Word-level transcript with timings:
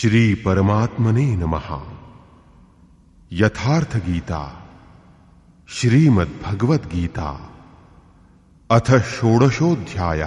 श्री 0.00 0.34
परमात्मने 0.34 1.24
नमहा 1.24 1.96
यथार्थ 3.30 3.96
गीता, 3.96 4.68
श्रीमद 5.68 6.28
भगवत 6.44 6.86
गीता, 6.86 7.48
अथ 8.70 8.94
षोडशोध्याय 8.94 10.24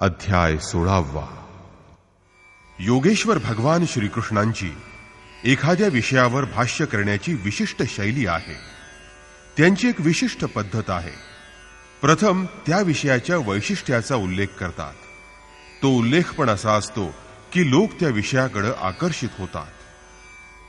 अध्याय 0.00 0.58
सोळावा। 0.58 1.46
योगेश्वर 2.80 3.38
भगवान 3.38 3.86
श्रीकृष्णांची 3.86 4.74
एखाद्या 5.44 5.88
विषयावर 5.88 6.44
भाष्य 6.44 6.84
करण्याची 6.86 7.34
विशिष्ट 7.34 7.82
शैली 7.82 8.26
आहे. 8.26 8.56
त्यांची 9.56 9.88
एक 9.88 10.00
विशिष्ट 10.00 10.44
पद्धत 10.44 10.90
आहे. 10.90 11.16
प्रथम 12.02 12.44
त्या 12.66 12.80
विषयाच्या 12.80 13.36
वैशिष्ट्याचा 13.38 14.16
उल्लेख 14.16 14.46
करतात. 14.46 14.94
तो 15.82 15.88
उल्लेख 15.88 16.34
पण 16.38 16.48
असा 16.48 16.72
असतो 16.72 17.29
की 17.52 17.70
लोक 17.70 17.92
त्या 18.00 18.08
विषयाकडे 18.08 18.68
आकर्षित 18.80 19.28
होतात. 19.38 19.66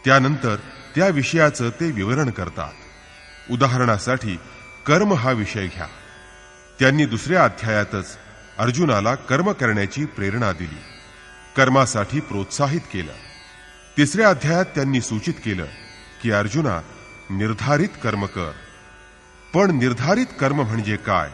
त्यानंतर 0.05 0.55
त्या 0.95 1.07
विषयाचं 1.07 1.69
ते 1.69 1.91
विवरण 1.91 2.29
करतात. 2.29 2.71
उदाहरणासाठी 3.51 4.35
कर्म 4.85 5.13
हा 5.13 5.31
विषय 5.31 5.67
घ्या. 5.67 5.87
त्यांनी 6.79 7.05
दुसऱ्या 7.05 7.43
अध्यायातच 7.43 8.17
अर्जुनाला 8.57 9.15
कर्म 9.15 9.51
करण्याची 9.51 10.05
प्रेरणा 10.05 10.51
दिली. 10.51 10.81
कर्मासाठी 11.57 12.19
प्रोत्साहित 12.19 12.81
केलं. 12.93 13.13
तिसऱ्या 13.97 14.29
अध्यायात 14.29 14.65
त्यांनी 14.65 15.01
सूचित 15.01 15.33
केलं 15.33 15.65
की 16.21 16.31
अर्जुना 16.31 16.81
निर्धारित 17.29 17.89
कर्म 18.03 18.25
कर. 18.25 18.51
पण 19.53 19.77
निर्धारित 19.77 20.25
कर्म 20.39 20.61
म्हणजे 20.61 20.95
काय? 20.95 21.29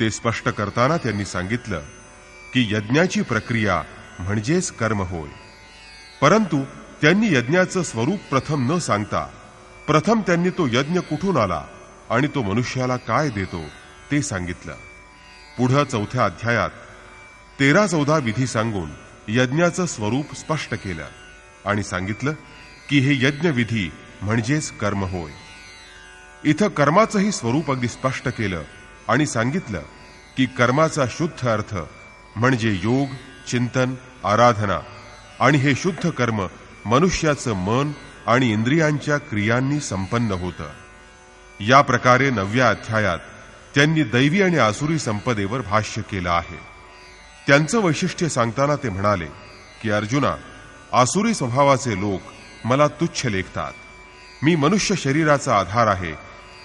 ते 0.00 0.10
स्पष्ट 0.10 0.48
करताना 0.48 0.96
त्यांनी 0.96 1.24
सांगितलं 1.24 1.80
की 2.54 2.74
यज्ञाची 2.74 3.22
प्रक्रिया 3.22 3.82
म्हणजेच 4.22 4.70
कर्म 4.72 5.02
होय. 5.02 5.28
परंतु 6.22 6.64
त्यांनी 7.02 7.26
यज्ञाचं 7.26 7.82
स्वरूप 7.82 8.18
प्रथम 8.30 8.72
न 8.72 8.78
सांगता 8.78 9.22
प्रथम 9.86 10.20
त्यांनी 10.20 10.50
तो 10.50 10.66
यज्ञ 10.66 10.98
कुठून 10.98 11.36
आला 11.36 11.64
आणि 12.10 12.26
तो 12.26 12.42
मनुष्याला 12.42 12.96
काय 12.96 13.28
देतो 13.28 13.60
ते 14.10 14.22
सांगितलं. 14.22 14.74
पुढं 15.58 15.84
चौथ्या 15.84 16.24
अध्यायात 16.24 16.70
तेरा 17.60 17.86
चौदा 17.86 18.16
विधी 18.16 18.46
सांगून 18.46 18.90
यज्ञाचं 19.28 19.86
स्वरूप 19.86 20.34
स्पष्ट 20.34 20.74
केलं 20.74 21.04
आणि 21.64 21.82
सांगितलं 21.82 22.32
की 22.88 22.98
हे 22.98 23.26
यज्ञ 23.26 23.48
विधी 23.48 23.92
म्हणजेच 24.22 24.70
कर्म 24.70 25.04
होय. 25.04 25.32
इथं 26.44 26.68
कर्माचंही 26.68 27.32
स्वरूप 27.32 27.70
अगदी 27.70 27.88
स्पष्ट 27.88 28.28
केलं 28.28 28.62
आणि 29.08 29.26
सांगितलं 29.26 29.82
की 30.36 30.46
कर्माचा 30.46 31.06
शुद्ध 31.10 31.48
अर्थ 31.48 31.76
म्हणजे 32.36 32.80
योग 32.82 33.08
चिंतन 33.48 33.94
आराधना 34.24 34.80
आणि 35.40 35.58
हे 35.58 35.74
शुद्ध 35.74 36.10
कर्म 36.10 36.46
मनुष्याचं 36.84 37.52
मन 37.52 37.92
आणि 38.26 38.52
इंद्रियांच्या 38.52 39.18
क्रियांनी 39.18 39.80
संपन्न 39.80 40.32
होतं. 40.32 40.68
या 41.60 41.80
प्रकारे 41.80 42.30
नवव्या 42.30 42.70
अध्यायात 42.70 43.18
त्यांनी 43.74 44.02
दैवी 44.02 44.42
आणि 44.42 44.58
आसुरी 44.58 44.98
संपदेवर 44.98 45.60
भाष्य 45.60 46.02
केलं 46.02 46.30
आहे. 46.30 46.58
त्यांचं 47.46 47.80
वैशिष्ट्य 47.80 48.28
सांगताना 48.28 48.76
ते 48.76 48.88
म्हणाले 48.88 49.26
की 49.82 49.90
अर्जुना 49.90 50.34
आसुरी 50.92 51.34
स्वभावाचे 51.34 52.00
लोक 52.00 52.20
मला 52.64 52.86
तुच्छ 52.86 53.26
लेखतात. 53.26 53.72
मी 54.42 54.54
मनुष्य 54.56 54.94
शरीराचा 54.94 55.58
आधार 55.58 55.86
आहे 55.86 56.12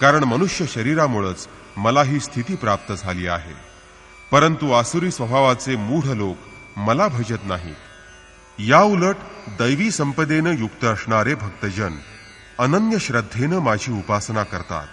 कारण 0.01 0.23
मनुष्य 0.23 0.65
शरीरामुळेच 0.65 1.47
मला 1.77 2.03
ही 2.03 2.19
स्थिती 2.19 2.55
प्राप्त 2.55 2.93
झाली 2.93 3.27
आहे. 3.27 3.53
परंतु 4.31 4.71
आसुरी 4.71 5.11
स्वभावाचे 5.11 5.75
मूढ 5.75 6.03
लोक 6.03 6.37
मला 6.77 7.07
भजत 7.07 7.43
नाहीत 7.43 7.75
या 8.59 8.81
उलट 8.81 9.15
दैवी 9.47 9.91
संपदेनं 9.91 10.57
युक्त 10.57 10.85
असणारे 10.85 11.35
भक्तजन 11.35 11.93
अनन्य 12.59 12.97
श्रद्धेनं 12.99 13.59
माझी 13.59 13.91
उपासना 13.91 14.43
करतात. 14.43 14.87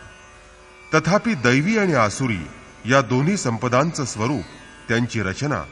तथापि 0.95 1.35
दैवी 1.35 1.79
आणि 1.79 1.95
आसुरी 1.95 2.47
या 2.91 3.01
दोन्ही 3.01 3.37
संपदांचं 3.37 4.05
स्वरूप 4.05 4.43
त्यांची 4.89 5.23
रचना 5.23 5.65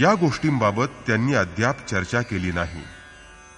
या 0.00 0.14
गोष्टींबाबत 0.14 0.86
त्यांनी 1.06 1.34
अद्याप 1.34 1.86
चर्चा 1.86 2.22
केली 2.22 2.52
नाही. 2.52 2.82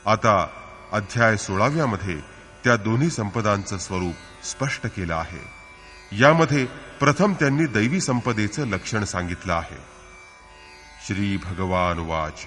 आता 0.07 0.47
अध्याय 0.93 1.37
सोळाव्यामध्ये 1.37 2.17
त्या 2.65 2.77
दोन्ही 2.77 3.11
संपदांचं 3.11 3.79
स्वरूप 3.79 4.47
स्पष्ट 4.47 4.87
केलं 4.87 5.15
आहे. 5.15 5.45
यामध्ये 6.19 6.67
प्रथम 7.01 7.33
त्यांनी 7.33 7.67
दैवी 7.67 8.01
संपदेचं 8.01 8.67
लक्षण 8.67 9.05
सांगितलं 9.05 9.53
आहे. 9.53 9.90
श्रीभगवानुवाच। 11.07 12.41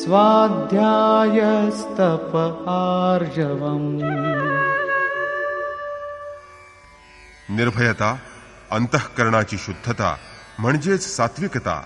स्वाध्यायस्तप 0.00 2.36
आर्जवम् 2.68 4.02
निर्भयता 7.56 8.18
अंतःकरणाची 8.70 9.58
शुद्धता 9.58 10.16
म्हणजेच 10.58 11.16
सात्विकता 11.16 11.82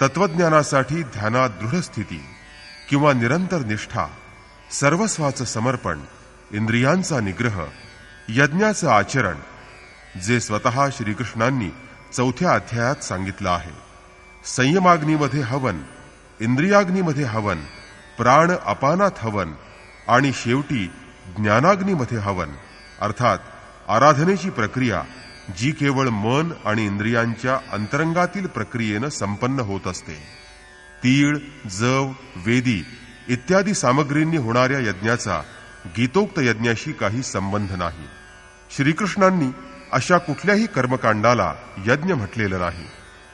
तत्वज्ञानासाठी 0.00 1.02
ध्यानात 1.02 1.50
दृढ 1.50 1.80
स्थिती 1.80 2.24
किंवा 2.90 3.12
निरंतर 3.12 3.58
निष्ठा 3.58 4.06
सर्वस्वाचं 4.70 5.44
समर्पण 5.44 6.00
इंद्रियांचा 6.52 7.20
निग्रह 7.20 7.64
यज्ञाचं 8.28 8.88
आचरण 8.88 9.36
जे 10.20 10.40
स्वतः 10.40 10.88
श्रीकृष्णांनी 10.92 11.70
चौथ्या 12.12 12.54
अध्यायात 12.54 12.96
सांगितलं 12.96 13.50
आहे. 13.50 13.72
संयमाग्नीमध्ये 14.44 15.40
हवन 15.40 15.82
इंद्रियाग्नीमध्ये 16.40 17.24
हवन 17.24 17.60
प्राण 18.18 18.50
अपानात 18.64 19.10
हवन 19.18 19.52
आणि 20.08 20.32
शेवटी 20.32 20.90
ज्ञानाग्नीमध्ये 21.36 22.18
हवन. 22.18 22.48
अर्थात 23.00 23.38
आराधनेची 23.88 24.50
प्रक्रिया 24.50 25.02
जी 25.58 25.70
केवळ 25.70 26.08
मन 26.08 26.52
आणि 26.64 26.86
इंद्रियांच्या 26.86 27.58
अंतरंगातील 27.72 28.46
प्रक्रियेनं 28.46 29.08
संपन्न 29.08 29.60
होत 29.60 29.86
असते. 29.86 30.14
तीळ 31.04 31.38
जव 31.68 32.10
वेदी 32.36 32.86
इत्यादी 33.28 33.74
सामग्रींनी 33.74 34.36
होणाऱ्या 34.36 34.78
यज्ञाचा 34.78 35.40
गीतोक्त 35.86 36.38
यज्ञाशी 36.38 36.92
काही 36.92 37.22
संबंध 37.22 37.72
नाही. 37.72 38.08
श्रीकृष्णांनी 38.76 39.48
अशा 39.92 40.18
कुठल्याही 40.18 40.66
कर्मकांडाला 40.66 41.54
यज्ञ 41.86 42.12
म्हटलेलं 42.12 42.58
नाही. 42.58 42.86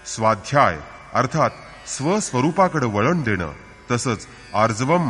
स्वाध्याय 0.06 0.78
अर्थात 1.15 1.50
स्वस्वरूपाकडे 1.97 2.87
वळण 2.87 3.23
देणं 3.23 3.51
तसंच 3.91 4.27
आर्जवम 4.55 5.09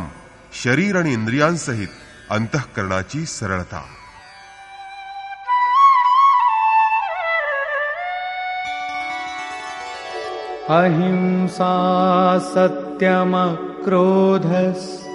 शरीर 0.63 0.97
आणि 0.97 1.13
इंद्रियांसहित 1.13 1.89
अंतःकरणाची 2.31 3.27
सरळता. 3.27 3.83
अहिंसा 10.69 12.51
सत्यमक्रोधस् 12.55 15.07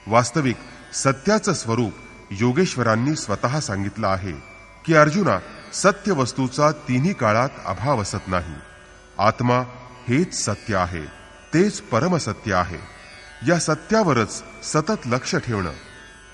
वास्तविक 0.06 0.56
सत्याचं 0.94 1.52
स्वरूप 1.52 1.92
योगेश्वरांनी 2.30 3.16
स्वतः 3.16 3.60
सांगितलं 3.60 4.06
आहे 4.08 4.32
की 4.84 4.94
अर्जुना 4.94 5.38
सत्य 5.72 6.12
वस्तूचा 6.12 6.70
तिन्ही 6.70 7.12
काळात 7.12 7.48
अभाव 7.66 8.02
असत 8.02 8.28
नाही. 8.28 8.54
आत्मा 9.18 9.58
हेच 10.08 10.44
सत्य 10.44 10.76
आहे 10.76 11.04
तेच 11.54 11.80
परमसत्य 11.80 12.54
आहे. 12.54 12.78
या 13.48 13.58
सत्यावरच 13.58 14.42
सतत 14.62 15.06
लक्ष 15.06 15.36
ठेवणं. 15.36 15.72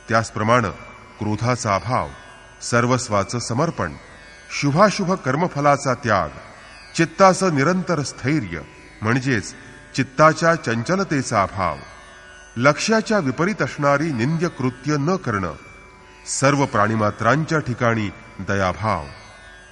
त्याचप्रमाणे 0.09 0.71
क्रोधाचा 1.19 1.75
अभाव 1.75 2.09
सर्वस्वाचं 2.63 3.39
समर्पण 3.39 3.93
शुभाशुभ 4.61 5.13
कर्मफलाचा 5.13 5.95
त्याग 5.95 6.29
चित्ताचं 6.97 7.55
निरंतर 7.55 8.03
स्थैर्य 8.03 8.61
म्हणजेच 9.03 9.55
चित्ताच्या 9.97 10.55
चंचलतेचा 10.55 11.43
अभाव. 11.43 11.77
लक्ष्याच्या 12.57 13.19
विपरीत 13.19 13.63
असणारी 13.63 14.13
निंद्य 14.13 14.49
कृत्य 14.49 14.97
न 14.97 15.17
करणं 15.17 15.53
सर्व 16.27 16.67
प्राणीमात्रांच्या 16.67 17.59
ठिकाणी 17.59 18.09
दयाभाव. 18.39 19.05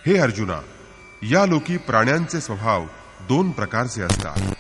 हे 0.07 0.19
अर्जुना 0.19 0.61
या 1.23 1.47
लोकी 1.47 1.77
प्राण्यांचे 1.77 2.41
स्वभाव 2.41 2.85
दोन 3.29 3.51
प्रकारचे 3.51 4.03
असतात. 4.03 4.55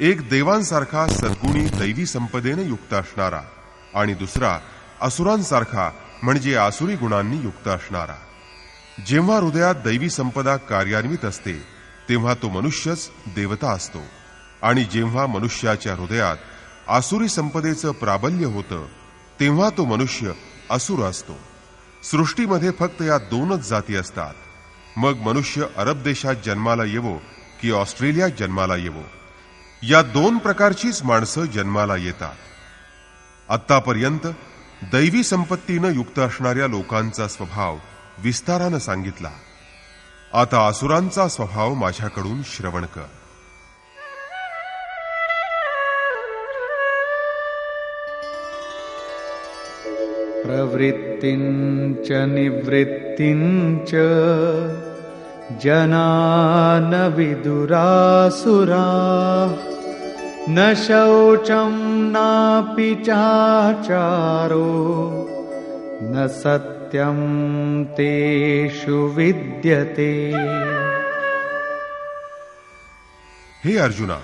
एक 0.00 0.30
देवांसारखा 0.30 1.06
सद्गुणी 1.06 1.64
दैवी 1.64 2.06
संपदेने 2.06 2.62
युक्त 2.62 2.94
असणारा 2.94 3.40
आणि 3.94 4.14
दुसरा 4.14 4.58
असुरांसारखा 5.00 5.90
म्हणजे 6.22 6.56
आसुरी 6.56 6.94
गुणांनी 6.94 7.36
युक्त 7.36 7.68
असणारा. 7.68 8.16
जेव्हा 9.06 9.38
हृदयात 9.38 9.74
दैवी 9.74 10.10
संपदा 10.10 10.56
कार्यान्वित 10.56 11.24
असते 11.24 11.62
तेव्हा 12.08 12.34
तो 12.34 12.48
मनुष्यच 12.48 13.10
देवता 13.26 13.72
असतो. 13.72 14.02
आणि 14.62 14.84
जेव्हा 14.84 15.26
मनुष्याच्या 15.26 15.94
हृदयात 15.94 16.36
आसुरी 16.88 17.28
संपदेचं 17.28 17.92
प्राबल्य 17.92 18.46
होतं 18.46 18.86
तेव्हा 19.40 19.70
तो 19.70 19.84
मनुष्य 19.84 20.32
असुर 20.70 21.04
असतो. 21.04 21.32
सृष्टीमध्ये 22.02 22.70
फक्त 22.70 23.02
या 23.02 23.18
दोनच 23.18 23.68
जाती 23.68 23.96
असतात. 23.96 24.34
मग 24.96 25.16
मनुष्य 25.16 25.66
अरब 25.76 26.02
देशात 26.02 26.34
जन्माला 26.44 26.84
येवो 26.84 27.14
की 27.62 27.70
ऑस्ट्रेलियात 27.70 28.30
जन्माला 28.38 28.76
येवो? 28.76 29.02
या 29.82 30.02
दोन 30.02 30.38
प्रकारचीच 30.38 31.02
माणसं 31.02 31.44
जन्माला 31.44 31.96
येतात. 31.96 32.34
आतापर्यंत 33.48 34.26
दैवी 34.82 35.22
संपत्तीनं 35.22 35.94
युक्त 35.94 36.18
असणाऱ्या 36.18 36.66
लोकांचा 36.66 37.28
स्वभाव 37.28 37.76
विस्तारानं 38.18 38.78
सांगितला. 38.78 39.30
आता 40.34 40.66
असुरांचा 40.66 41.28
स्वभाव 41.28 41.74
माझ्याकडून 41.74 42.42
श्रवण 42.42 42.84
कर. 42.84 43.04
प्रवृत्तिञ्च 50.46 52.08
निवृत्तिञ्च 52.34 53.92
जनान 55.62 56.92
विदुरासुराः 57.16 58.12
न 60.48 60.74
शौचं 60.74 61.72
नापि 62.12 62.94
चाचारो 63.06 64.68
न 66.02 66.26
सत्यं 66.26 67.18
तेषु 67.84 68.96
विद्यते। 69.16 70.12
हे 73.64 73.76
अर्जुना 73.78 74.18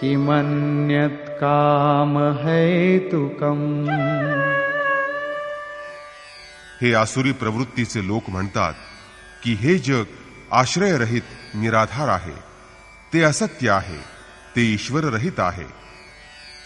किमन्यत् 0.00 1.28
कामहेतुकम् 1.28 3.88
हे 6.82 6.94
आसुरी 6.94 7.32
प्रवृत्तीचे 7.32 8.06
लोक 8.06 8.22
म्हणतात 8.28 8.72
की 9.44 9.54
हे 9.54 9.78
जग 9.78 10.04
आश्रयरहित 10.52 11.22
निराधार 11.54 12.08
आहे. 12.08 12.34
ते 13.14 13.22
असत्य 13.22 13.70
आहे. 13.70 14.04
ते 14.56 14.62
ईश्वररहित 14.62 15.38
आहे. 15.38 15.87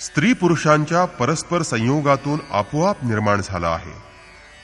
स्त्री 0.04 0.32
पुरुषांच्या 0.32 1.04
परस्पर 1.04 1.62
संयोगातून 1.62 2.38
आपोआप 2.52 3.04
निर्माण 3.04 3.40
झाला 3.44 3.68
आहे. 3.68 3.92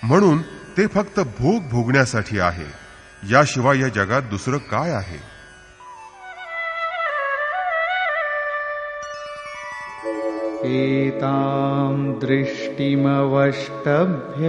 म्हणून 0.03 0.39
ते 0.77 0.87
फक्त 0.87 1.21
भोग 1.21 1.63
भोगण्यासाठी 1.71 2.39
आहे. 2.39 2.89
याशिवाय 3.33 3.81
या 3.81 3.89
जगात 3.89 4.23
दुसरं 4.23 4.57
काय 4.57 4.91
आहे? 4.91 5.39
एतां 11.09 12.19
दृष्टिमवष्टभ्य 12.21 14.47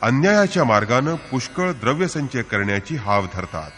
अन्यायाच्या 0.03 0.65
मार्गानं 0.65 1.15
पुष्कळ 1.15 1.73
द्रव्यसंचय 1.73 2.43
करण्याची 2.43 2.97
हाव 2.97 3.27
धरतात. 3.35 3.71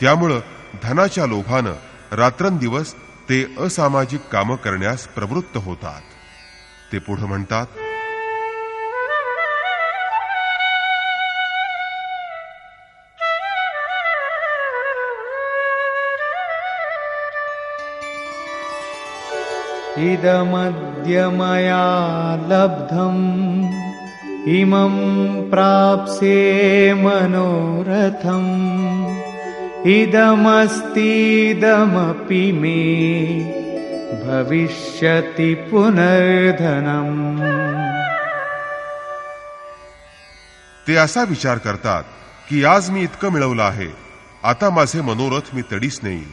त्यामुळं 0.00 0.40
धनाच्या 0.82 1.26
लोभानं 1.26 1.72
रात्रंदिवस 2.12 2.94
ते 3.30 3.54
असामाजिक 3.58 4.20
कामं 4.20 4.56
करण्यास 4.56 5.06
प्रवृत्त 5.06 5.56
होतात. 5.56 6.00
ते 6.92 6.98
पुढे 6.98 7.26
म्हणतात 7.26 7.66
इदमद्य 19.98 21.28
मया 21.28 22.44
लब्धम् 22.48 24.48
इमं 24.48 25.50
प्राप्स्ये 25.50 26.94
मनोरथम् 26.94 29.29
इदमस्तीदमपि 29.86 32.52
मे 32.52 32.80
भविष्यति 34.24 35.54
पुनर्धनम्। 35.54 37.40
ते 40.86 40.96
असा 40.96 41.22
विचार 41.22 41.58
करतात 41.58 42.02
की 42.50 42.64
आज 42.64 42.90
मी 42.90 43.02
इतकं 43.02 43.32
मिळवलं 43.32 43.62
आहे 43.62 43.88
आता 44.44 44.70
माझे 44.70 45.00
मनोरथ 45.00 45.54
मी 45.54 45.62
तडीस 45.72 46.00
नेईल 46.02 46.28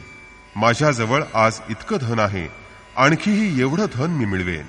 माझ्याजवळ 0.56 1.22
आज 1.34 1.60
इतकं 1.70 1.96
धन 2.00 2.18
आहे 2.18 2.48
आणखीही 2.96 3.60
एवढं 3.60 3.86
धन 3.94 4.10
मी 4.10 4.24
मिळवेन. 4.24 4.66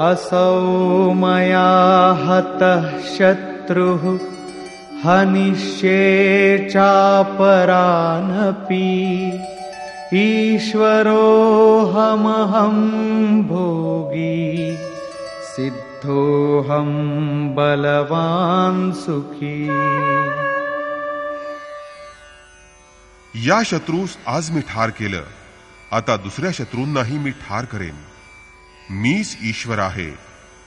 असौ 0.00 1.12
मया 1.12 2.12
हतः 2.26 2.98
शत्रुः 3.66 4.02
हनिष्ये 5.04 6.58
चापरानपि 6.70 7.30
ईश्वरोऽहमहं 10.14 11.16
भोगी। 13.42 14.76
सिद्धोऽहं 15.44 16.90
बलवान् 17.54 18.92
सुखी। 18.92 19.66
या 23.34 23.62
शत्रूस 23.62 24.18
आज 24.26 24.50
मी 24.50 24.60
ठार 24.60 24.90
केलं 24.90 25.22
आता 25.92 26.16
दुसऱ्या 26.16 26.50
शत्रूंनाही 26.52 27.18
मी 27.18 27.30
ठार 27.30 27.64
करेन। 27.64 27.96
मीच 28.90 29.36
ईश्वर 29.44 29.78
आहे 29.78 30.14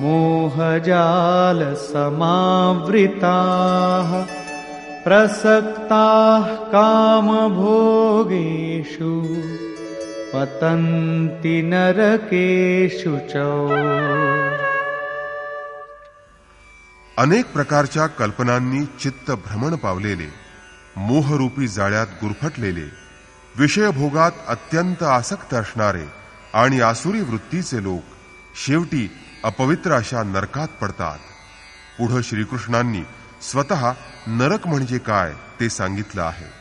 मोहजालसमावृताः 0.02 0.86
प्रसक्ताः 5.06 6.48
कामभोगेषु 6.74 7.63
पतन्ति 10.34 11.56
नरकेषु 11.72 13.13
च 13.34 13.44
अनेक 17.17 17.45
प्रकारच्या 17.54 18.08
कल्पनांनी 18.08 18.86
चित्त 18.86 19.32
भ्रमण 19.32 19.75
पावलेले 19.75 20.34
मोहरूपी 20.95 21.67
जाळ्यात 21.67 22.08
गुरफटलेले 22.23 22.89
विषयभोगात 23.56 24.32
अत्यंत 24.47 25.04
आसक्त 25.04 25.54
असणारे 25.54 26.04
आणि 26.54 26.82
आसुरी 26.82 27.21
वृत्तीचे 27.21 27.84
लोक 27.84 28.04
शेवटी 28.65 29.12
अपवित्र 29.43 29.91
अशा 29.91 30.23
नरकात 30.23 30.67
पडतात. 30.67 31.17
पुढं 31.97 32.21
श्रीकृष्णांनी 32.21 33.04
स्वतः 33.41 33.91
नरक 34.28 34.67
म्हणजे 34.67 34.97
काय 34.97 35.34
ते 35.60 35.69
सांगितलं 35.69 36.21
आहे. 36.21 36.55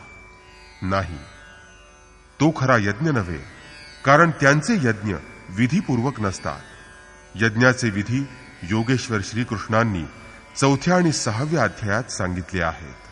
नाही. 0.82 1.18
तो 2.40 2.54
खरा 2.56 2.76
यज्ञ 2.76 3.10
नव्हे 3.10 3.38
कारण 4.04 4.30
त्यांचे 4.30 4.74
यज्ञ 4.74 5.14
विधीपूर्वक 5.48 6.20
नसतात. 6.20 6.60
यज्ञाचे 7.34 7.90
विधी 7.90 8.28
योगेश्वर 8.62 9.18
श्रीकृष्णांनी 9.24 10.04
चौथ्या 10.60 10.96
आणि 10.96 11.12
सहाव्या 11.12 11.62
अध्यायात 11.62 12.04
सांगितले 12.04 12.62
आहेत. 12.62 13.09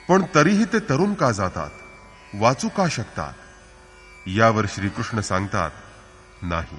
पण 0.08 0.22
तरीही 0.34 0.64
ते 0.64 0.78
तरुण 0.78 1.14
का 1.14 1.30
जातात 1.30 1.70
वाचू 2.34 2.68
का 2.68 2.88
शकतात? 2.88 3.32
यावर 4.26 4.64
श्रीकृष्ण 4.68 5.20
सांगतात 5.20 5.70
नाही. 6.42 6.78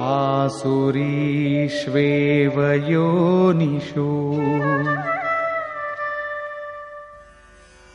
आसुरीष्वेव 0.00 2.56
योनिषु। 2.88 4.08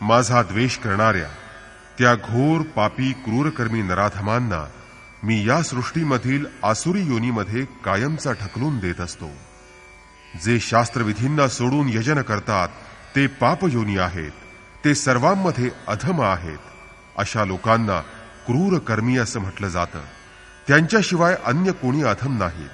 माझा 0.01 0.43
द्वेष 0.43 0.77
करणाऱ्या 0.77 1.27
त्या 1.97 2.15
घोर 2.15 2.61
पापी 2.75 3.11
क्रूरकर्मी 3.25 3.81
नराधमांना 3.81 4.67
मी 5.23 5.49
या 5.49 5.61
सृष्टीमधील 5.61 6.45
आसुरी 6.63 7.01
योनीमध्ये 7.01 7.65
कायमचा 7.65 8.31
ढकलून 8.31 8.79
देत 8.79 9.01
असतो. 9.01 9.29
जे 10.45 10.59
शास्त्रविधींना 10.59 11.47
सोडून 11.47 11.89
यजन 11.89 12.21
करतात 12.21 12.67
ते 13.15 13.27
पाप 13.27 13.57
योनी 13.63 13.97
आहेत 13.97 14.31
ते 14.85 14.95
सर्वांमध्ये 14.95 15.69
अधम 15.87 16.21
आहेत 16.21 16.57
अशा 17.17 17.45
लोकांना 17.45 17.99
क्रूर 18.47 18.79
कर्मी 18.79 19.17
असं 19.17 19.39
म्हटलं 19.39 19.67
जातं. 19.67 19.99
त्यांच्याशिवाय 20.67 21.35
अन्य 21.45 21.71
कोणी 21.71 22.03
अधम 22.03 22.37
नाहीत. 22.37 22.69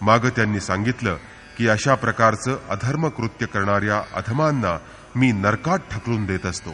माग 0.00 0.18
त्यांनी 0.18 0.60
सांगितलं 0.60 1.16
की 1.58 1.68
अशा 1.68 1.94
प्रकारचं 1.94 2.58
अधर्म 2.68 3.08
कृत्य 3.08 3.46
करणाऱ्या 3.46 4.02
अधमांना 4.14 4.78
मी 5.16 5.32
नरकात 5.32 5.78
ढकलून 5.92 6.26
देत 6.26 6.46
असतो. 6.46 6.70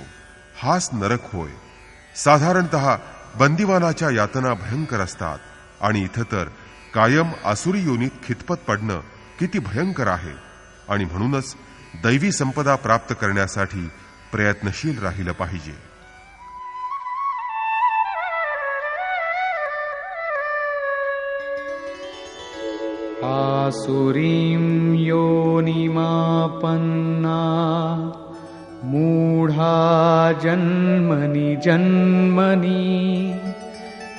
हाच 0.63 0.91
नरक 0.93 1.35
होय. 1.35 1.51
साधारणत 2.17 2.75
बंदिवानाच्या 3.39 4.11
यातना 4.11 4.55
भयंकर 4.55 5.01
असतात. 5.01 5.39
आणि 5.81 6.01
इथं 6.01 6.23
तर 6.33 6.45
कायम 6.95 7.29
आसुरी 7.45 7.81
योनीत 7.81 8.11
खितपत 8.27 8.55
पडणं 8.55 9.01
किती 9.39 9.59
भयंकर 9.59 10.07
आहे. 10.07 10.33
आणि 10.89 11.05
म्हणूनच 11.05 11.55
दैवी 11.95 12.33
संपदा 12.33 12.75
प्राप्त 12.75 13.15
करण्यासाठी 13.21 13.89
प्रयत्नशील 14.33 14.99
राहिलं 14.99 15.33
पाहिजे. 15.33 15.87
आसुरीं 23.23 24.95
योनिमापन्ना 25.07 26.01
मूढा 28.85 30.33
जन्मनि 30.33 31.57
जन्मनि 31.57 33.41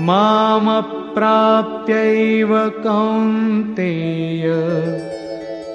मामप्राप्यैव 0.02 2.70
कौन्तेय 2.70 4.44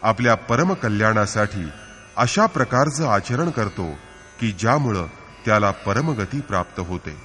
आपल्या 0.03 0.35
परमकल्याणासाठी 0.35 1.71
अशा 2.17 2.45
प्रकारचं 2.45 3.07
आचरण 3.07 3.49
करतो 3.49 3.91
की 4.39 4.51
ज्यामुळं 4.51 5.05
त्याला 5.45 5.71
परमगती 5.71 6.41
प्राप्त 6.41 6.79
होते. 6.79 7.17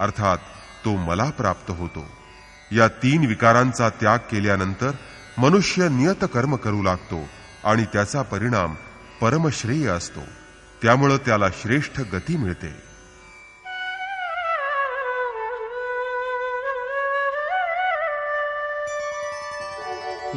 अर्थात 0.00 0.38
तो 0.84 0.96
मला 0.96 1.30
प्राप्त 1.30 1.70
होतो. 1.70 2.04
या 2.72 2.88
तीन 2.88 3.26
विकारांचा 3.26 3.88
त्याग 3.88 4.18
केल्यानंतर 4.18 4.90
मनुष्य 5.38 5.88
नियत 5.88 6.24
कर्म 6.34 6.56
करू 6.56 6.82
लागतो 6.82 7.24
आणि 7.64 7.84
त्याचा 7.84 8.22
परिणाम 8.22 8.74
परमश्रेय 9.20 9.86
असतो. 9.86 10.20
त्यामुळं 10.82 11.16
त्याला 11.16 11.46
श्रेष्ठ 11.50 12.00
गती 12.00 12.36
मिळते. 12.36 12.85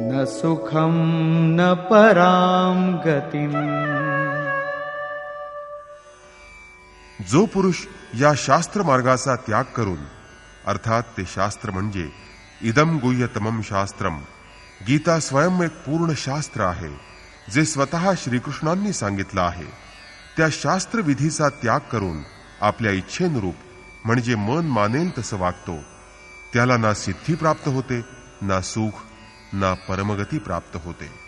न 0.00 0.24
सुखं 0.24 0.94
न 1.56 1.74
परां 1.90 2.76
गतिम्। 3.04 3.58
जो 7.30 7.46
पुरुष 7.46 7.86
या 8.20 8.34
शास्त्र 8.34 8.82
मार्गाचा 8.82 9.36
त्याग 9.46 9.64
करून 9.76 9.98
अर्थात 10.66 11.02
ते 11.16 11.24
शास्त्र 11.24 11.70
म्हणजे 11.70 12.08
इदम 12.62 12.98
गुह्यतमम 12.98 13.62
शास्त्रम 13.62 14.20
गीता 14.86 15.18
स्वयं 15.20 15.62
एक 15.62 15.70
पूर्ण 15.70 16.12
शास्त्र 16.16 16.60
आहे 16.60 16.88
जे 17.52 17.64
स्वतः 17.64 18.12
श्रीकृष्णांनी 18.16 18.92
सांगितलं 18.92 19.40
आहे. 19.40 19.64
त्या 20.36 20.48
शास्त्रविधीचा 20.52 21.48
त्याग 21.48 21.80
करून 21.80 22.22
आपल्या 22.60 22.92
इच्छेनुरूप 22.92 23.54
म्हणजे 24.04 24.34
मन 24.34 24.66
मानेल 24.66 25.18
तसं 25.18 25.36
वागतो. 25.38 25.76
त्याला 26.52 26.76
ना 26.76 26.94
सिद्धी 26.94 27.34
प्राप्त 27.34 27.68
होते 27.68 28.04
ना 28.42 28.60
सुख 28.60 28.92
ना 29.52 29.74
परमगती 29.74 30.38
प्राप्त 30.38 30.76
होते. 30.84 31.19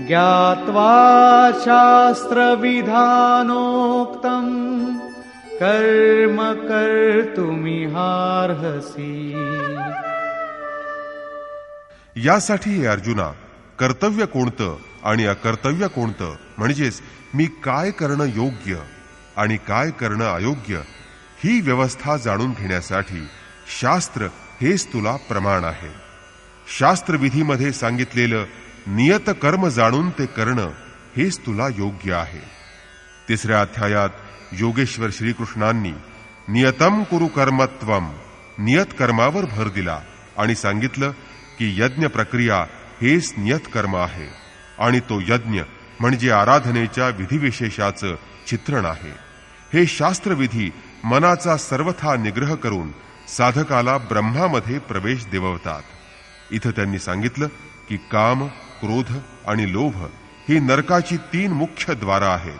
ज्ञात्वा 0.07 0.95
शास्त्रविधानोक्तम् 1.51 2.47
कर्म 5.61 6.53
कर्तुमिहार्हसि। 6.53 7.51
यासाठी 12.17 12.85
अर्जुना 12.85 13.31
कर्तव्य 13.79 14.25
कोणतं? 14.25 14.88
आणि 15.03 15.25
अकर्तव्य 15.25 15.87
कोणतं? 15.87 16.35
म्हणजेच 16.57 17.01
मी 17.33 17.45
काय 17.45 17.91
करणं 17.91 18.25
योग्य 18.25 18.77
आणि 19.37 19.57
काय 19.57 19.91
करणं 19.91 20.33
अयोग्य 20.33 20.75
ही 21.43 21.61
व्यवस्था 21.61 22.17
जाणून 22.17 22.51
घेण्यासाठी 22.51 23.27
शास्त्र 23.81 24.27
हेच 24.61 24.87
तुला 24.87 25.15
प्रमाण 25.15 25.63
आहे. 25.63 26.09
शास्त्रविधीमध्ये 26.77 27.71
सांगितलेलं 27.71 28.45
नियत 28.87 29.29
कर्म 29.41 29.67
जाणून 29.67 30.09
ते 30.09 30.25
करणं 30.25 30.69
हेच 31.17 31.39
तुला 31.39 31.67
योग्य 31.67 32.13
आहे. 32.13 32.41
तिसऱ्या 33.29 33.61
अध्यायात 33.61 34.09
योगेश्वर 34.51 35.09
श्रीकृष्णांनी 35.11 35.91
नियतम 36.47 37.03
कुरु 37.03 37.27
कर्मत्वम 37.27 38.11
नियत 38.57 38.85
कर्मावर 38.99 39.45
भर 39.45 39.67
दिला 39.67 39.99
आणि 40.37 40.55
सांगितलं 40.55 41.11
की 41.59 41.81
यज्ञ 41.81 42.07
प्रक्रिया 42.07 42.61
हेच 43.01 43.33
नियत 43.37 43.59
कर्म 43.73 43.95
आहे. 43.95 44.38
आणि 44.79 44.99
तो 44.99 45.19
यज्ञ 45.19 45.61
म्हणजे 45.99 46.31
आराधनेच्या 46.31 47.07
विधिविशेषाचं 47.07 48.15
चित्रण 48.47 48.85
आहे. 48.85 49.11
हे 49.73 49.85
शास्त्रविधी 49.85 50.73
मनाचा 51.03 51.57
सर्वथा 51.57 52.15
निग्रह 52.15 52.55
करून 52.55 52.91
साधकाला 53.37 53.97
ब्रह्मामध्ये 53.97 54.79
प्रवेश 54.79 55.25
देववतात. 55.25 55.81
इथं 56.51 56.71
त्यांनी 56.71 56.99
सांगितलं 56.99 57.47
की 57.89 57.97
काम 57.97 58.47
क्रोध 58.81 59.17
आणि 59.47 59.71
लोभ 59.71 59.95
ही 60.49 60.59
नरकाची 60.59 61.17
तीन 61.17 61.51
मुख्य 61.51 61.93
द्वारं 61.93 62.25
आहेत. 62.25 62.59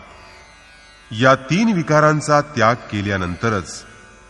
या 1.20 1.34
तीन 1.34 1.72
विकारांचा 1.72 2.40
त्याग 2.40 2.74
केल्यानंतरच 2.74 3.84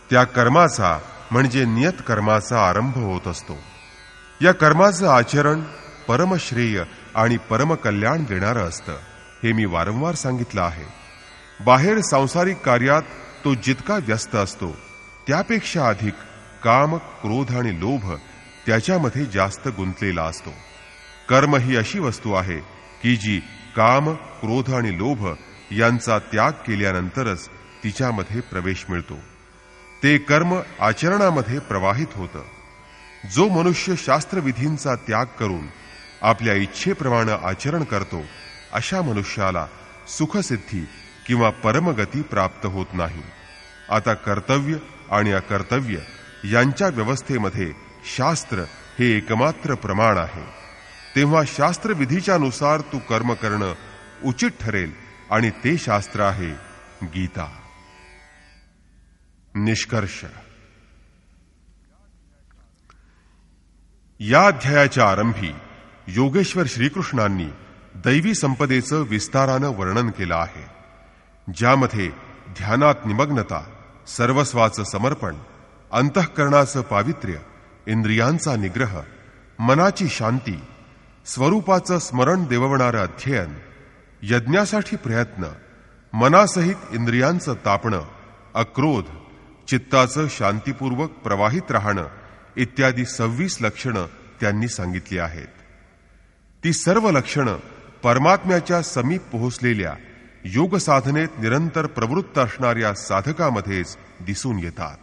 त्या 0.09 0.23
कर्माचा 0.23 0.99
म्हणजे 1.31 1.65
नियत 1.65 2.01
कर्माचा 2.07 2.69
आरंभ 2.69 2.97
होत 2.97 3.27
असतो. 3.27 3.57
या 4.41 4.51
कर्माचं 4.51 5.07
आचरण 5.07 5.61
परमश्रेय 6.07 6.83
आणि 7.15 7.37
परमकल्याण 7.37 8.23
देणारं 8.23 8.59
असतं. 8.59 8.93
हे 9.43 9.51
मी 9.51 9.65
वारंवार 9.65 10.15
सांगितलं 10.15 10.61
आहे. 10.61 10.83
बाहेर 11.65 12.01
सांसारिक 12.01 12.57
कार्यात 12.57 13.01
तो 13.45 13.53
जितका 13.53 13.95
व्यस्त 13.95 14.35
असतो 14.35 14.77
त्यापेक्षा 15.27 15.87
अधिक 15.87 16.13
काम 16.63 16.97
क्रोध 16.97 17.51
आणि 17.51 17.79
लोभ 17.79 18.13
त्याच्यामध्ये 18.65 19.25
जास्त 19.25 19.67
गुंतलेला 19.67 20.23
असतो. 20.23 20.49
कर्म 21.29 21.55
ही 21.55 21.75
अशी 21.75 21.99
वस्तू 21.99 22.33
आहे 22.33 22.57
की 23.03 23.15
जी 23.15 23.39
काम 23.75 24.13
क्रोध 24.13 24.73
आणि 24.73 24.97
लोभ 24.97 25.27
यांचा 25.71 26.19
त्याग 26.19 26.51
केल्यानंतरच 26.51 27.49
तिच्यामध्ये 27.83 28.41
प्रवेश 28.41 28.85
मिळतो. 28.89 29.17
ते 30.03 30.17
कर्म 30.17 30.59
आचरणामध्ये 30.79 31.59
प्रवाहित 31.59 32.07
होतं. 32.13 32.41
जो 33.35 33.49
मनुष्य 33.49 33.93
शास्त्रविधींचा 33.97 34.95
त्याग 34.95 35.25
करून 35.25 35.67
आपल्या 36.21 36.53
इच्छेप्रमाणे 36.53 37.31
आचरण 37.31 37.83
करतो 37.83 38.21
अशा 38.73 39.01
मनुष्याला 39.01 39.67
सुखसिद्धी 40.07 40.87
किंवा 41.27 41.49
परमगती 41.49 42.21
प्राप्त 42.21 42.65
होत 42.65 42.85
नाही. 42.93 43.23
आता 43.89 44.13
कर्तव्य 44.13 44.75
आणि 45.11 45.31
अकर्तव्य 45.31 45.97
यांच्या 46.51 46.87
व्यवस्थेमध्ये 46.87 47.73
शास्त्र 48.17 48.59
हे 48.99 49.17
एकमात्र 49.17 49.75
प्रमाण 49.75 50.17
आहे. 50.17 50.45
तेव्हा 51.15 51.43
शास्त्रविधीच्या 51.47 52.37
नुसार 52.37 52.81
तू 52.81 52.99
कर्म 52.99 53.33
करणं 53.33 53.73
उचित 54.23 54.51
ठरेल 54.61 54.91
आणि 55.31 55.49
ते 55.49 55.77
शास्त्र 55.77 56.21
आहे 56.21 56.51
गीता. 57.07 57.59
निष्कर्ष. 59.55 60.25
या 64.19 64.47
अध्यायाच्या 64.47 65.11
आरंभी 65.11 65.51
योगेश्वर 66.15 66.63
श्रीकृष्णांनी 66.67 67.45
दैवी 67.95 68.33
संपदेचं 68.35 69.03
विस्तारानं 69.09 69.67
वर्णन 69.67 70.09
केलं 70.09 70.35
आहे 70.35 70.63
ज्यामध्ये 71.53 72.07
ध्यानात 72.57 73.05
निमग्नता 73.05 73.63
सर्वस्वाचं 74.07 74.83
समर्पण 74.83 75.35
अंतःकरणाचं 75.91 76.81
पावित्र्य 76.81 77.37
इंद्रियांचा 77.87 78.55
निग्रह 78.55 78.99
मनाची 79.59 80.07
शांती 80.09 80.59
स्वरूपाचं 81.25 81.99
स्मरण 81.99 82.45
देववणारं 82.45 82.99
अध्ययन 82.99 83.53
यज्ञासाठी 84.23 84.95
प्रयत्न 84.95 85.43
मनासहित 86.13 86.93
इंद्रियांचं 86.93 87.53
तापणं 87.53 88.03
अक्रोध 88.53 89.05
चित्ताचं 89.67 90.27
शांतीपूर्वक 90.29 91.11
प्रवाहित 91.11 91.71
राहणं 91.71 92.07
इत्यादी 92.55 93.05
सव्वीस 93.05 93.57
लक्षणं 93.61 94.05
त्यांनी 94.41 94.67
सांगितली 94.67 95.17
आहेत. 95.17 95.60
ती 96.63 96.73
सर्व 96.73 97.11
लक्षणं 97.11 97.57
परमात्म्याच्या 98.03 98.81
समीप 98.81 99.21
पोहोचलेल्या 99.21 99.93
योग 100.45 100.75
साधनेत 100.75 101.27
निरंतर 101.39 101.85
प्रवृत्त 101.85 102.37
असणाऱ्या 102.37 102.93
साधकामध्येच 102.93 103.97
दिसून 104.25 104.59
येतात. 104.59 104.97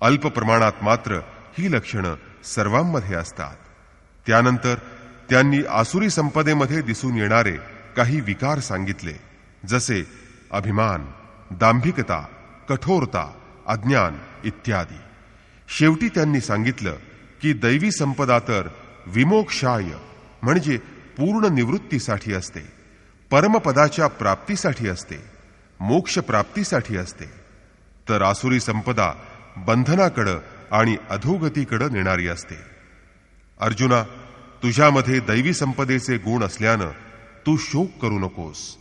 अल्प 0.00 0.26
प्रमाणात 0.26 0.72
मात्र 0.82 1.20
ही 1.58 1.72
लक्षणं 1.72 2.14
सर्वांमध्ये 2.44 3.16
असतात. 3.16 3.56
त्यानंतर 4.26 4.74
त्यांनी 5.30 5.58
आसुरी 5.70 6.10
संपदेमध्ये 6.10 6.82
दिसून 6.82 7.16
येणारे 7.16 7.56
काही 7.96 8.20
विकार 8.20 8.58
सांगितले 8.58 9.12
जसे 9.66 10.04
अभिमान 10.50 11.06
दांभिकता 11.50 12.26
कठोरता 12.68 13.32
अज्ञान 13.66 14.18
इत्यादी. 14.44 15.00
शेवटी 15.68 16.08
त्यांनी 16.08 16.40
सांगितलं 16.40 16.96
की 17.42 17.52
दैवी 17.52 17.90
संपदा 17.92 18.38
तर 18.38 18.68
विमोक्षाय 19.06 19.84
म्हणजे 20.42 20.76
पूर्ण 21.18 21.54
निवृत्तीसाठी 21.54 22.32
असते. 22.32 22.60
परमपदाच्या 23.30 24.06
प्राप्तीसाठी 24.06 24.88
असते. 24.88 25.16
मोक्ष 25.80 26.18
प्राप्तीसाठी 26.18 26.96
असते. 26.96 27.24
तर 28.08 28.22
आसुरी 28.22 28.60
संपदा 28.60 29.12
बंधनाकडं 29.56 30.38
आणि 30.72 30.96
अधोगतीकडं 31.10 31.92
नेणारी 31.92 32.28
असते. 32.28 32.54
अर्जुना 33.60 34.02
तुझ्यामध्ये 34.62 35.20
दैवी 35.20 35.52
संपदेचे 35.52 36.16
गुण 36.16 36.42
असल्यानं 36.42 36.88
तू 37.46 37.56
शोक 37.56 37.90
करू 38.02 38.18
नकोस. 38.18 38.76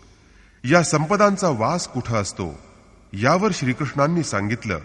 या 0.64 0.84
संपदांचा 0.84 1.50
वास 1.50 1.88
कुठं 1.88 2.22
असतो? 2.22 2.60
यावर 3.14 3.50
श्रीकृष्णांनी 3.54 4.24
सांगितलं 4.24 4.80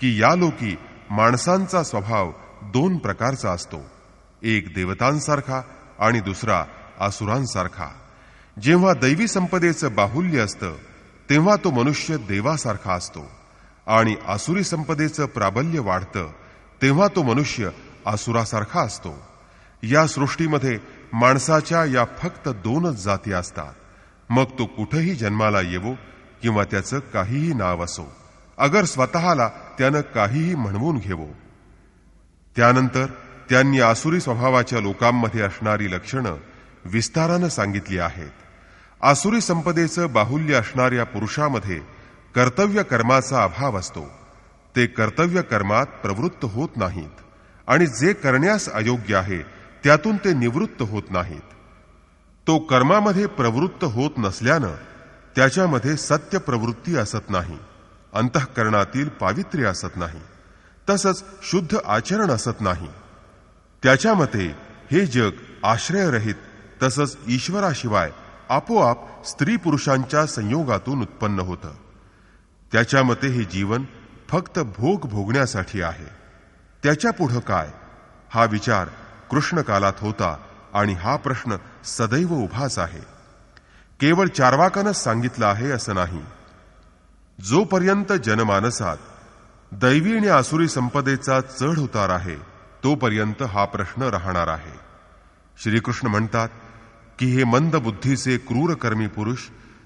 की 0.00 0.22
या 0.22 0.34
लोकी 0.34 0.76
माणसांचा 1.10 1.82
स्वभाव 1.82 2.32
दोन 2.62 2.98
प्रकारचा 2.98 3.50
असतो. 3.50 3.90
एक 4.42 4.74
देवतांसारखा 4.74 5.62
आणि 5.98 6.20
दुसरा 6.20 6.64
आसुरांसारखा. 7.00 7.88
जेव्हा 8.62 8.92
दैवी 8.92 9.28
संपदेचं 9.28 9.94
बाहुल्य 9.94 10.38
असतं 10.38 10.76
तेव्हा 11.30 11.56
तो 11.56 11.70
मनुष्य 11.70 12.16
देवासारखा 12.16 12.92
असतो. 12.92 13.30
आणि 13.86 14.16
आसुरी 14.26 14.64
संपदेचं 14.64 15.26
प्राबल्य 15.26 15.78
वाढतं 15.78 16.32
तेव्हा 16.82 17.08
तो 17.16 17.22
मनुष्य 17.22 17.68
आसुरासारखा 18.06 18.80
असतो. 18.80 19.22
या 19.82 20.06
सृष्टीमध्ये 20.06 20.78
माणसाच्या 21.12 21.84
या 21.84 22.04
फक्त 22.04 22.48
दोनच 22.48 23.02
जाती 23.02 23.32
असतात. 23.32 23.72
मग 24.30 24.44
तो 24.58 24.66
कुठंही 24.66 25.14
जन्माला 25.14 25.60
येवो 25.60 25.94
किंवा 26.42 26.64
त्याचं 26.64 26.98
काहीही 26.98 27.54
नाव 27.54 27.84
असो. 27.84 28.12
अगर 28.58 28.84
स्वतःला 28.84 29.48
त्यानं 29.48 30.00
काहीही 30.00 30.54
म्हणवून 30.54 30.98
घेवो. 30.98 31.26
त्यानंतर 32.56 33.06
त्यांनी 33.50 33.80
आसुरी 33.80 34.20
स्वभावाच्या 34.20 34.80
लोकांमध्ये 34.80 35.42
असणारी 35.42 35.92
लक्षणं 35.92 36.36
विस्तारानं 36.84 37.48
सांगितली 37.48 37.98
आहेत. 37.98 38.30
आसुरी 39.02 39.40
संपदेचं 39.40 40.12
बाहुल्य 40.12 40.54
असणाऱ्या 40.54 41.04
पुरुषामध्ये 41.04 41.78
कर्तव्य 42.34 42.82
कर्माचा 42.82 43.42
अभाव 43.42 43.78
असतो. 43.78 44.10
ते 44.76 44.86
कर्तव्य 44.86 45.42
कर्मात 45.42 45.86
प्रवृत्त 45.86 46.44
होत 46.44 46.68
नाहीत 46.76 47.20
आणि 47.66 47.86
जे 47.86 48.12
करण्यास 48.12 48.68
अयोग्य 48.68 49.16
आहे 49.16 49.38
त्यातून 49.84 50.16
ते 50.16 50.32
निवृत्त 50.32 50.82
होत 50.82 51.02
नाहीत. 51.10 51.52
तो 52.46 52.58
कर्मामध्ये 52.58 53.26
प्रवृत्त 53.26 53.84
होत 53.84 54.10
नसल्यानं 54.18 54.74
त्याच्यामध्ये 55.36 55.96
सत्य 55.96 56.38
प्रवृत्ती 56.38 56.96
असत 56.96 57.30
नाही 57.30 57.58
अंतःकरणातील 58.12 59.08
पावित्र्य 59.08 59.64
असत 59.64 59.96
नाही 59.96 60.20
तसंच 60.90 61.24
शुद्ध 61.42 61.76
आचरण 61.86 62.30
असत 62.30 62.60
नाही. 62.60 62.88
त्याच्या 63.84 64.14
मते 64.14 64.56
हे 64.90 65.06
जग 65.06 65.30
आश्रयरहित 65.64 66.34
तसंच 66.82 67.16
ईश्वराशिवाय 67.26 68.10
आपोआप 68.48 69.24
स्त्री 69.24 69.56
पुरुषांच्या 69.56 70.26
संयोगातून 70.26 71.00
उत्पन्न 71.00 71.40
होतं. 71.40 71.70
त्याच्या 72.72 73.02
मते 73.02 73.28
हे 73.28 73.44
जीवन 73.44 73.84
फक्त 74.28 74.58
भोग 74.58 75.08
भोगण्यासाठी 75.08 75.82
आहे. 75.82 76.06
त्याच्या 76.82 77.10
पुढं 77.10 77.38
काय? 77.38 77.68
हा 78.30 78.44
विचार 78.44 78.88
कृष्णकालात 79.30 79.92
होता 79.98 80.36
आणि 80.74 80.92
हा 80.92 81.16
प्रश्न 81.16 81.56
सदैव 81.84 82.32
उभाच 82.32 82.78
आहे. 82.78 83.00
केवळ 84.00 84.26
चारवाकानंच 84.26 85.04
सांगितलं 85.04 85.46
आहे 85.46 85.70
असं 85.70 85.94
नाही. 85.94 86.22
जोपर्यंत 87.40 88.12
जनमानसात 88.24 88.96
दैवी 89.72 90.16
आणि 90.16 90.28
आसुरी 90.28 90.68
संपदेचा 90.68 91.40
चढ 91.40 91.78
उतार 91.78 92.08
आहे 92.08 92.53
तोपर्यंत 92.84 93.42
हा 93.42 93.64
प्रश्न 93.64 94.02
राहणार 94.02 94.48
आहे. 94.48 94.78
श्रीकृष्ण 95.62 96.08
म्हणतात 96.08 96.48
की 97.18 97.26
हे 97.26 97.44
मंद 97.44 97.76
बुद्धीचे 97.76 98.36
क्रूर 98.36 98.74
कर्मी 98.74 99.06
पुरुष 99.06 99.38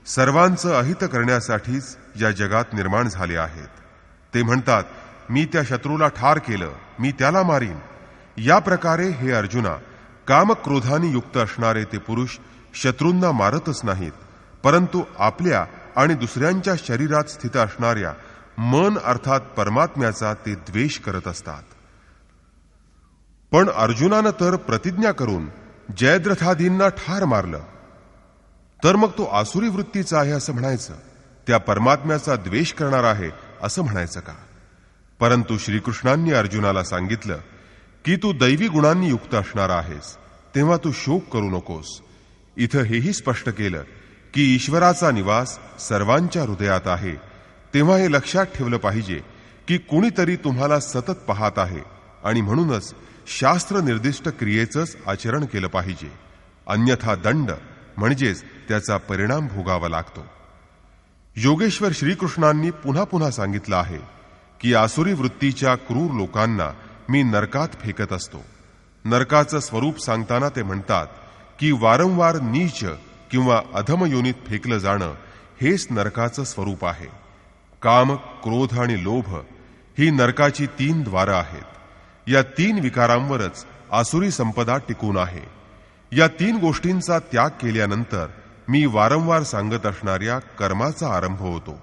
सर्वांचं 0.06 0.78
अहित 0.78 1.02
करण्यासाठीच 1.02 1.96
या 2.20 2.30
जगात 2.30 2.64
निर्माण 2.72 3.08
झाले 3.08 3.36
आहेत. 3.36 3.68
ते 4.34 4.42
म्हणतात 4.42 4.84
मी 5.30 5.44
त्या 5.44 5.62
शत्रूला 5.62 6.08
ठार 6.08 6.38
केलं 6.38 6.72
मी 6.98 7.12
त्याला 7.12 7.42
मारीन. 7.42 7.78
या 8.36 8.58
प्रकारे 8.58 9.08
हे 9.08 9.32
अर्जुना 9.32 9.76
कामक्रोधाने 10.28 11.08
युक्त 11.08 11.36
असणारे 11.36 11.84
ते 11.84 11.98
पुरुष 11.98 12.38
शत्रूंना 12.74 13.32
मारतच 13.32 13.84
नाहीत 13.84 14.12
परंतु 14.62 15.02
आपल्या 15.18 15.64
आणि 15.96 16.14
दुसऱ्यांच्या 16.14 16.74
शरीरात 16.78 17.30
स्थित 17.30 17.56
असणाऱ्या 17.56 18.12
मन 18.58 18.98
अर्थात 19.04 19.40
परमात्म्याचा 19.56 20.34
ते 20.46 20.54
द्वेष 20.54 20.98
करत 20.98 21.28
असतात. 21.28 21.62
पण 23.52 23.68
अर्जुनानं 23.70 24.30
तर 24.30 24.56
प्रतिज्ञा 24.56 25.12
करून 25.12 25.48
जयद्रथादींना 25.98 26.88
ठार 26.88 27.24
मारलं. 27.24 27.60
तर 28.84 28.96
मग 28.96 29.10
तो 29.10 29.24
आसुरी 29.24 29.68
वृत्तीचा 29.68 30.18
आहे 30.18 30.30
असं 30.30 30.52
म्हणायचं. 30.52 30.94
त्या 31.46 31.58
परमात्म्याचा 31.58 32.36
द्वेष 32.36 32.72
करणार 32.72 33.04
आहे 33.04 33.30
असं 33.62 33.82
म्हणायचं 33.82 34.20
का? 34.20 34.32
परंतु 35.20 35.58
श्रीकृष्णांनी 35.58 36.32
अर्जुनाला 36.32 36.84
सांगितलं 36.84 37.38
की 38.04 38.16
तू 38.16 38.32
दैवी 38.32 38.68
गुणांनी 38.68 39.08
युक्त 39.08 39.34
असणार 39.34 39.70
आहेस 39.70 40.16
तेव्हा 40.54 40.76
तू 40.76 40.92
शोक 40.92 41.24
करू 41.28 41.50
नकोस. 41.50 42.00
इथं 42.56 42.82
हेही 42.82 43.12
स्पष्ट 43.12 43.48
केलं 43.48 43.82
की 44.34 44.54
ईश्वराचा 44.54 45.10
निवास 45.10 45.58
सर्वांच्या 45.88 46.42
हृदयात 46.42 46.86
आहे. 46.86 47.14
तेव्हा 47.74 47.96
हे 47.96 48.12
लक्षात 48.12 48.44
ठेवलं 48.44 48.76
पाहिजे 48.76 49.20
की 49.68 49.78
कुणीतरी 49.78 50.36
तुम्हाला 50.36 50.80
सतत 50.80 51.10
पाहत 51.10 51.58
आहे 51.58 51.80
आणि 52.24 52.40
म्हणूनच 52.40 52.94
शास्त्र 53.30 53.80
निर्दिष्ट 53.80 54.28
क्रियेचंच 54.28 54.96
आचरण 55.06 55.44
केलं 55.44 55.66
पाहिजे. 55.66 56.12
अन्यथा 56.66 57.14
दंड 57.14 57.50
म्हणजेच 57.96 58.42
त्याचा 58.42 58.96
परिणाम 58.96 59.48
भोगावा 59.48 59.88
लागतो. 59.88 60.26
योगेश्वर 61.36 61.88
श्रीकृष्णांनी 61.94 62.70
पुन्हा 62.70 63.04
पुन्हा 63.04 63.30
सांगितलं 63.30 63.76
आहे 63.76 63.98
की 64.60 64.74
आसुरी 64.74 65.12
वृत्तीच्या 65.12 65.74
क्रूर 65.74 66.10
लोकांना 66.10 66.70
मी 67.08 67.22
नरकात 67.22 67.68
फेकत 67.80 68.12
असतो. 68.12 68.44
नरकाचं 69.04 69.60
स्वरूप 69.60 69.98
सांगताना 69.98 70.48
ते 70.48 70.62
म्हणतात 70.62 71.06
की 71.58 71.72
वारंवार 71.72 72.36
नीच 72.36 72.84
किंवा 73.30 73.62
अधम 73.74 74.04
योनीत 74.04 74.34
फेकलं 74.46 74.78
जाणं 74.78 75.14
हेच 75.60 75.86
नरकाचं 75.90 76.44
स्वरूप 76.44 76.84
आहे. 76.84 77.08
काम 77.82 78.14
क्रोध 78.14 78.78
आणि 78.78 79.04
लोभ 79.04 79.34
ही 79.98 80.10
नरकाची 80.10 80.66
तीन 80.66 81.02
द्वारं 81.02 81.34
आहेत. 81.34 81.77
या 82.28 82.42
तीन 82.42 82.78
विकारांवरच 82.78 83.64
आसुरी 83.92 84.30
संपदा 84.30 84.76
टिकून 84.78 85.16
आहे. 85.16 85.44
या 86.12 86.28
तीन 86.28 86.56
गोष्टींचा 86.56 87.18
त्याग 87.18 87.50
केल्यानंतर 87.50 88.26
मी 88.68 88.86
वारंवार 88.86 89.42
सांगत 89.42 89.86
असणाऱ्या 89.86 90.38
कर्माचा 90.38 91.08
आरंभ 91.08 91.38
होतो. 91.38 91.78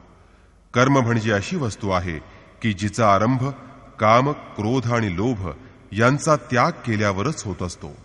कर्म 0.73 0.99
म्हणजे 0.99 1.31
अशी 1.31 1.55
वस्तू 1.55 1.89
आहे 1.89 2.17
की 2.61 2.73
जिचा 2.73 3.13
आरंभ 3.13 3.47
काम 3.99 4.31
क्रोध 4.31 4.91
आणि 4.93 5.15
लोभ 5.15 5.49
यांचा 5.91 6.35
त्याग 6.35 6.71
केल्यावरच 6.71 7.43
होत 7.45 7.63
असतो. 7.63 7.95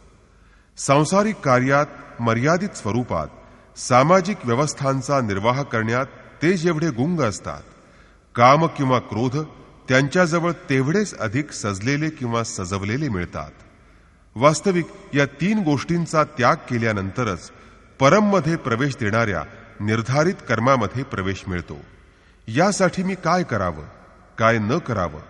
सांसारिक 0.76 1.36
कार्यात 1.36 2.20
मर्यादित 2.20 2.76
स्वरूपात 2.76 3.78
सामाजिक 3.78 4.36
व्यवस्थांचा 4.44 5.20
निर्वाह 5.20 5.62
करण्यात 5.62 6.06
ते 6.42 6.56
जेवढे 6.56 6.90
गुंग 6.90 7.20
असतात 7.20 7.62
काम 8.34 8.66
किंवा 8.66 8.98
क्रोध 8.98 9.36
त्यांच्याजवळ 9.90 10.52
तेवढेच 10.52 11.18
अधिक 11.18 11.52
सजलेले 11.52 12.10
किंवा 12.10 12.44
सजवलेले 12.44 13.08
मिळतात. 13.08 13.50
वास्तविक 14.34 14.86
या 15.14 15.26
तीन 15.26 15.58
गोष्टींचा 15.58 16.24
त्याग 16.24 16.56
केल्यानंतरच 16.56 17.50
परममध्ये 18.00 18.56
प्रवेश 18.56 18.96
देणाऱ्या 18.96 19.44
निर्धारित 19.80 20.34
कर्मामध्ये 20.48 21.02
प्रवेश 21.02 21.44
मिळतो. 21.48 21.78
यासाठी 22.48 23.02
मी 23.02 23.14
काय 23.14 23.42
करावं? 23.42 23.84
काय 24.38 24.58
न 24.58 24.78
करावं? 24.78 25.20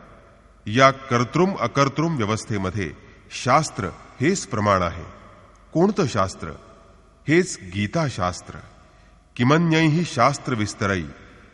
या 0.67 0.91
कर्तृम 0.91 1.57
अकर्तृम 1.61 2.17
व्यवस्थेमध्ये 2.17 2.93
शास्त्र 3.45 3.85
हेच 4.21 4.47
प्रमाण 4.47 4.83
आहे. 4.83 5.05
कोणतं 5.73 6.07
शास्त्र? 6.07 6.49
हेच 7.29 7.59
गीताशास्त्र. 7.75 8.55
किमन्यही 9.37 10.05
शास्त्र 10.05 10.55
विस्तरई 10.55 11.05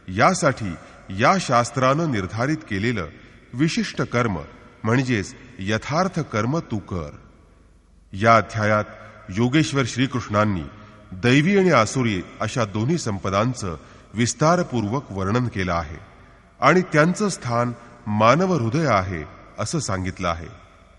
यासाठी 0.09 0.75
या 1.11 1.35
शास्त्रानं 1.41 2.13
निर्धारित 2.13 2.57
केलेलं 2.57 3.07
विशिष्ट 3.53 4.03
कर्म 4.03 4.39
म्हणजेच 4.85 5.35
यथार्थ 5.59 6.21
कर्म 6.21 6.59
तू 6.59 6.79
कर. 6.79 7.11
या 8.13 8.37
अध्यायात 8.37 8.85
योगेश्वर 9.37 9.83
श्रीकृष्णांनी 9.87 10.63
दैवी 11.13 11.59
आणि 11.59 11.71
आसुरी 11.71 12.23
अशा 12.41 12.65
दोन्ही 12.65 12.99
संपदांचं 12.99 13.77
विस्तारपूर्वक 14.15 15.05
वर्णन 15.11 15.49
केलं 15.49 15.73
आहे 15.73 15.97
आणि 16.61 16.83
त्यांचं 16.93 17.29
स्थान 17.29 17.73
मानव 18.07 18.55
हृदय 18.55 18.87
आहे 18.87 19.25
असं 19.59 19.79
सांगितलं 19.79 20.29
आहे. 20.29 20.47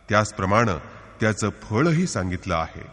त्याचप्रमाणे 0.09 0.71
त्याचं 1.21 1.49
फळही 1.49 2.07
सांगितलं 2.07 2.55
आहे. 2.55 2.85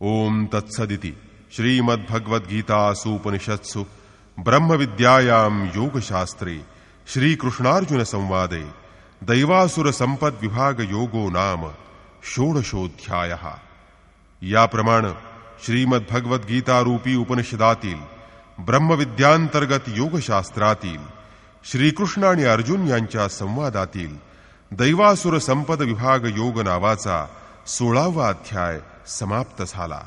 ओम 0.00 0.46
तत्सदिती 0.54 1.18
श्रीमद्भगवद्गीतासूपनिषत्सु 1.52 3.84
ब्रह्मविद्यायां 4.38 5.66
योगशास्त्रे 5.76 6.60
श्रीकृष्णार्जुन 7.06 8.02
संवादे 8.04 8.64
दैवासुर 9.22 9.90
संपद 9.90 10.34
विभाग 10.42 10.80
योगो 10.80 11.28
नाम 11.30 11.64
षोडशोध्याय 12.24 13.34
याप्रमाणे 14.42 15.12
श्रीमद्भगवद्गीतारूपी 15.64 17.14
उपनिषदातील 17.14 17.98
ब्रह्मविद्यांतर्गत 18.58 19.88
योगशास्त्रातील 19.88 21.00
श्रीकृष्ण 21.64 22.24
आणि 22.24 22.44
अर्जुन 22.44 22.88
यांच्या 22.88 23.28
संवादातील 23.28 24.16
दैवासुर 24.70 25.38
संपद 25.38 25.82
विभाग 25.82 26.26
योग 26.36 26.60
नावाचा 26.60 27.26
सोळावा 27.66 28.28
अध्याय 28.28 28.80
समाप्त 29.06 29.62
झाला। 29.62 30.00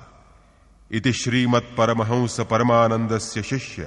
इति 0.91 1.13
श्रीमत्परमहंस 1.13 2.39
परमानंदस्य 2.39 3.41
शिष्य। 3.43 3.84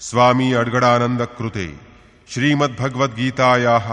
स्वामी 0.00 0.52
अडगडानंद 0.52 1.22
कृते 1.38 1.66
श्रीमद्भगवद्गीतायाः 2.30 3.86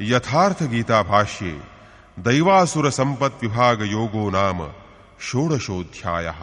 यथार्थगीताभाष्ये 0.00 1.52
दैवासुरसम्पद्विभाग 2.18 3.82
योगो 3.82 4.28
नाम 4.30 4.58
षोडशोऽध्यायः। 5.20 6.42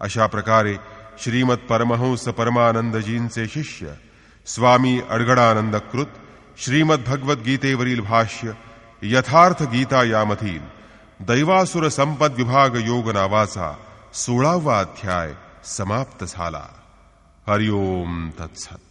अशा 0.00 0.26
प्रकारे 0.26 0.78
श्रीमद 1.18 1.66
परमहंस 1.70 2.28
परमानंदजींचे 2.28 3.46
शिष्य 3.46 3.96
स्वामी 4.46 5.00
अडगडानंद 5.10 5.76
कृत 5.92 6.12
श्रीमद 6.58 7.04
भगवद्गीतेवरील 7.06 8.00
भाष्य 8.00 8.54
यथार्थ 9.02 9.62
गीता 9.62 10.04
यामधील 10.04 10.60
दैवासुर 11.26 11.88
संपद 11.88 12.36
विभाग 12.36 12.76
योग 12.86 13.10
नावाचा 13.10 13.74
सोळावा 14.14 14.78
अध्याय 14.80 15.34
समाप्त 15.64 16.24
झाला। 16.24 16.64
हरिओम 17.47 18.29
तत्सत 18.39 18.90